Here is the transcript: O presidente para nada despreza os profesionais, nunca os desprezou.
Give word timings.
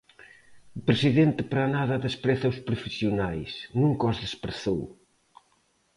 O 0.79 0.81
presidente 0.89 1.41
para 1.51 1.65
nada 1.75 2.03
despreza 2.07 2.53
os 2.53 2.59
profesionais, 2.67 3.51
nunca 3.81 4.11
os 4.11 4.17
desprezou. 4.25 4.81